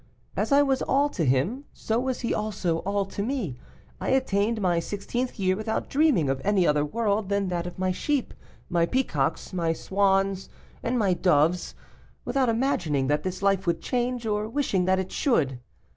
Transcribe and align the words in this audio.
As 0.35 0.51
I 0.51 0.63
was 0.63 0.81
all 0.81 1.09
to 1.09 1.23
him, 1.25 1.65
so 1.73 1.99
was 1.99 2.21
he 2.21 2.33
also 2.33 2.79
all 2.79 3.05
to 3.05 3.21
me. 3.21 3.55
I 3.99 4.09
attained 4.09 4.59
my 4.59 4.79
sixteenth 4.79 5.37
year 5.37 5.55
without 5.55 5.91
dreaming 5.91 6.27
of 6.27 6.41
any 6.43 6.65
other 6.65 6.83
world 6.83 7.29
than 7.29 7.49
that 7.49 7.67
of 7.67 7.77
my 7.77 7.91
sheep, 7.91 8.33
my 8.67 8.87
peacocks, 8.87 9.53
my 9.53 9.73
swans, 9.73 10.49
and 10.81 10.97
my 10.97 11.13
doves, 11.13 11.75
without 12.25 12.49
imagining 12.49 13.05
that 13.09 13.21
this 13.21 13.43
life 13.43 13.67
would 13.67 13.79
change, 13.79 14.25
or 14.25 14.49
wishing 14.49 14.85
that 14.85 14.97
it 14.97 15.11
should. 15.11 15.59